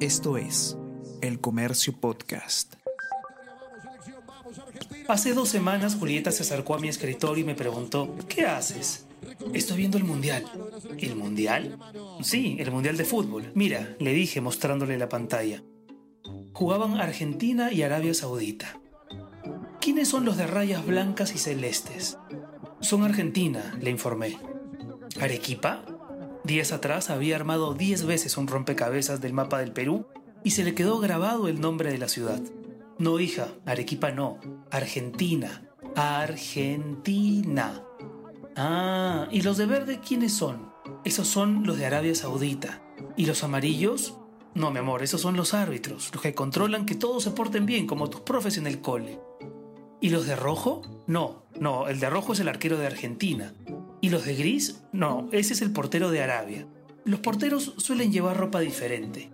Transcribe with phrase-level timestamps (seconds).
[0.00, 0.76] Esto es
[1.22, 2.74] El Comercio Podcast.
[5.08, 9.06] Hace dos semanas Julieta se acercó a mi escritorio y me preguntó, ¿qué haces?
[9.54, 10.44] Estoy viendo el Mundial.
[10.98, 11.78] ¿El Mundial?
[12.20, 13.50] Sí, el Mundial de Fútbol.
[13.54, 15.62] Mira, le dije mostrándole la pantalla.
[16.52, 18.78] Jugaban Argentina y Arabia Saudita.
[19.80, 22.18] ¿Quiénes son los de rayas blancas y celestes?
[22.80, 24.36] Son Argentina, le informé.
[25.18, 25.86] ¿Arequipa?
[26.46, 30.06] Días atrás había armado diez veces un rompecabezas del mapa del Perú
[30.44, 32.40] y se le quedó grabado el nombre de la ciudad.
[33.00, 34.38] No, hija, Arequipa no,
[34.70, 35.68] Argentina.
[35.96, 37.82] Argentina.
[38.54, 40.72] Ah, ¿y los de verde quiénes son?
[41.04, 42.80] Esos son los de Arabia Saudita.
[43.16, 44.14] ¿Y los amarillos?
[44.54, 47.88] No, mi amor, esos son los árbitros, los que controlan que todos se porten bien,
[47.88, 49.18] como tus profes en el cole.
[50.00, 50.82] ¿Y los de rojo?
[51.08, 53.52] No, no, el de rojo es el arquero de Argentina.
[54.00, 54.82] ¿Y los de gris?
[54.92, 56.66] No, ese es el portero de Arabia.
[57.04, 59.30] Los porteros suelen llevar ropa diferente.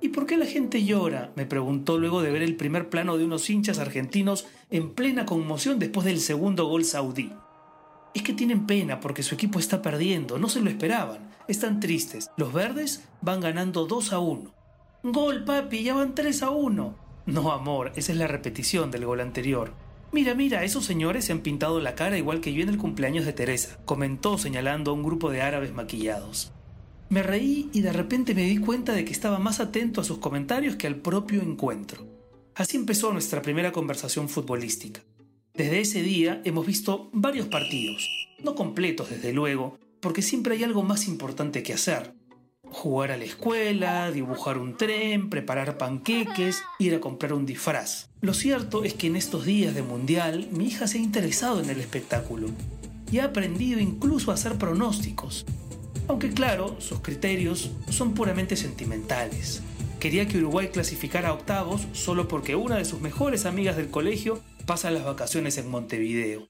[0.00, 1.32] ¿Y por qué la gente llora?
[1.36, 5.78] me preguntó luego de ver el primer plano de unos hinchas argentinos en plena conmoción
[5.78, 7.32] después del segundo gol saudí.
[8.12, 12.30] Es que tienen pena porque su equipo está perdiendo, no se lo esperaban, están tristes.
[12.36, 14.54] Los verdes van ganando 2 a 1.
[15.04, 16.96] Gol, papi, ya van 3 a 1.
[17.26, 19.72] No, amor, esa es la repetición del gol anterior.
[20.12, 23.24] Mira, mira, esos señores se han pintado la cara igual que yo en el cumpleaños
[23.24, 26.52] de Teresa, comentó señalando a un grupo de árabes maquillados.
[27.08, 30.18] Me reí y de repente me di cuenta de que estaba más atento a sus
[30.18, 32.06] comentarios que al propio encuentro.
[32.54, 35.00] Así empezó nuestra primera conversación futbolística.
[35.54, 38.06] Desde ese día hemos visto varios partidos,
[38.44, 42.12] no completos desde luego, porque siempre hay algo más importante que hacer,
[42.72, 48.08] jugar a la escuela, dibujar un tren, preparar panqueques, ir a comprar un disfraz.
[48.20, 51.70] Lo cierto es que en estos días de mundial mi hija se ha interesado en
[51.70, 52.48] el espectáculo
[53.10, 55.44] y ha aprendido incluso a hacer pronósticos.
[56.08, 59.62] Aunque claro, sus criterios son puramente sentimentales.
[60.00, 64.40] Quería que Uruguay clasificara a octavos solo porque una de sus mejores amigas del colegio
[64.66, 66.48] pasa las vacaciones en Montevideo.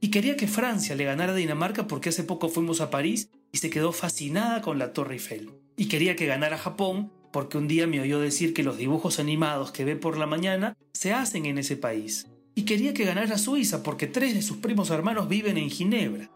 [0.00, 3.58] Y quería que Francia le ganara a Dinamarca porque hace poco fuimos a París y
[3.58, 5.50] se quedó fascinada con la Torre Eiffel.
[5.76, 9.70] Y quería que ganara Japón porque un día me oyó decir que los dibujos animados
[9.72, 12.26] que ve por la mañana se hacen en ese país.
[12.54, 16.30] Y quería que ganara Suiza porque tres de sus primos hermanos viven en Ginebra.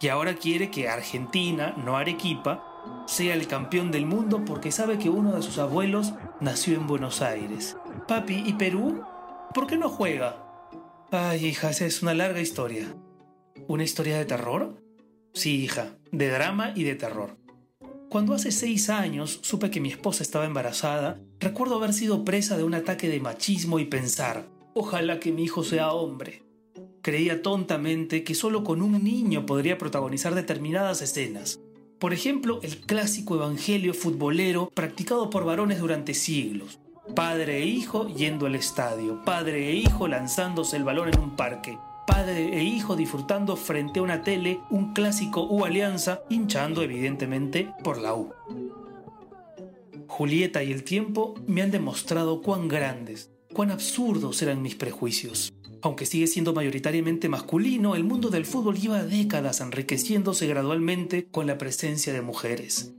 [0.00, 2.62] Y ahora quiere que Argentina, no Arequipa,
[3.06, 7.22] sea el campeón del mundo porque sabe que uno de sus abuelos nació en Buenos
[7.22, 7.76] Aires.
[8.06, 9.02] Papi, ¿y Perú?
[9.54, 10.44] ¿Por qué no juega?
[11.10, 12.94] Ay, hija, esa es una larga historia.
[13.66, 14.83] ¿Una historia de terror?
[15.34, 17.36] Sí, hija, de drama y de terror.
[18.08, 22.62] Cuando hace seis años supe que mi esposa estaba embarazada, recuerdo haber sido presa de
[22.62, 26.44] un ataque de machismo y pensar, ojalá que mi hijo sea hombre.
[27.02, 31.58] Creía tontamente que solo con un niño podría protagonizar determinadas escenas.
[31.98, 36.78] Por ejemplo, el clásico evangelio futbolero practicado por varones durante siglos.
[37.16, 41.76] Padre e hijo yendo al estadio, padre e hijo lanzándose el balón en un parque,
[42.06, 47.98] padre e hijo disfrutando frente a una tele un clásico U Alianza, hinchando evidentemente por
[47.98, 48.32] la U.
[50.06, 55.52] Julieta y el tiempo me han demostrado cuán grandes, cuán absurdos eran mis prejuicios.
[55.82, 61.58] Aunque sigue siendo mayoritariamente masculino, el mundo del fútbol lleva décadas enriqueciéndose gradualmente con la
[61.58, 62.94] presencia de mujeres.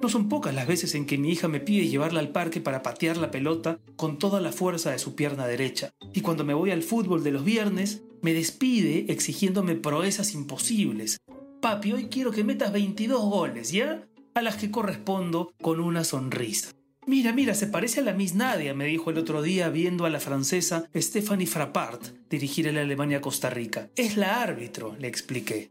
[0.00, 2.82] No son pocas las veces en que mi hija me pide llevarla al parque para
[2.82, 5.90] patear la pelota con toda la fuerza de su pierna derecha.
[6.14, 11.18] Y cuando me voy al fútbol de los viernes, me despide exigiéndome proezas imposibles.
[11.60, 14.06] Papi, hoy quiero que metas 22 goles, ¿ya?
[14.34, 16.70] A las que correspondo con una sonrisa.
[17.06, 20.10] Mira, mira, se parece a la Miss Nadia, me dijo el otro día viendo a
[20.10, 23.90] la francesa Stephanie Frappart dirigir a la Alemania Costa Rica.
[23.96, 25.70] Es la árbitro, le expliqué.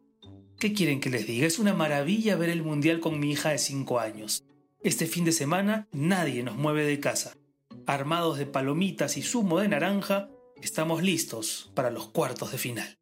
[0.59, 1.47] ¿Qué quieren que les diga?
[1.47, 4.43] Es una maravilla ver el Mundial con mi hija de 5 años.
[4.81, 7.37] Este fin de semana nadie nos mueve de casa.
[7.85, 10.29] Armados de palomitas y zumo de naranja,
[10.61, 12.97] estamos listos para los cuartos de final.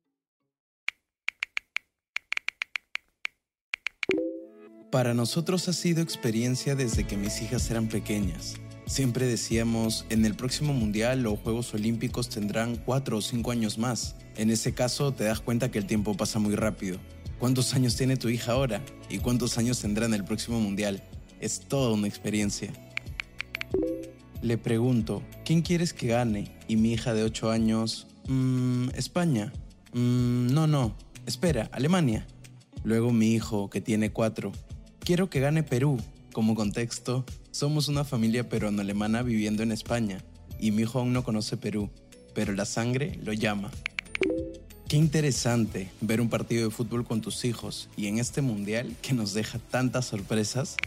[4.91, 8.56] Para nosotros ha sido experiencia desde que mis hijas eran pequeñas.
[8.86, 14.15] Siempre decíamos, en el próximo Mundial o Juegos Olímpicos tendrán 4 o 5 años más.
[14.38, 17.00] En ese caso te das cuenta que el tiempo pasa muy rápido.
[17.38, 18.81] ¿Cuántos años tiene tu hija ahora?
[19.10, 21.03] ¿Y cuántos años tendrá en el próximo mundial?
[21.42, 22.71] Es toda una experiencia.
[24.42, 26.51] Le pregunto, ¿quién quieres que gane?
[26.68, 29.51] Y mi hija de 8 años, mmm, España.
[29.94, 30.95] Mmm, no, no,
[31.25, 32.28] espera, Alemania.
[32.84, 34.51] Luego mi hijo, que tiene 4,
[35.00, 35.98] quiero que gane Perú.
[36.34, 40.24] Como contexto, somos una familia peruano-alemana viviendo en España
[40.60, 41.89] y mi hijo aún no conoce Perú,
[42.36, 43.72] pero la sangre lo llama.
[44.88, 49.13] Qué interesante ver un partido de fútbol con tus hijos y en este mundial que
[49.13, 50.78] nos deja tantas sorpresas.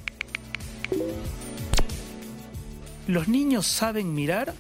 [3.10, 4.54] Los niños saben mirar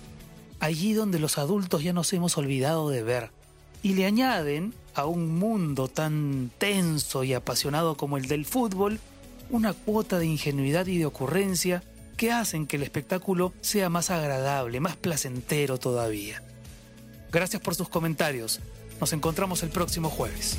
[0.58, 3.30] allí donde los adultos ya nos hemos olvidado de ver.
[3.80, 8.98] Y le añaden a un mundo tan tenso y apasionado como el del fútbol
[9.50, 11.84] una cuota de ingenuidad y de ocurrencia
[12.16, 16.42] que hacen que el espectáculo sea más agradable, más placentero todavía.
[17.30, 18.58] Gracias por sus comentarios.
[19.00, 20.58] Nos encontramos el próximo jueves.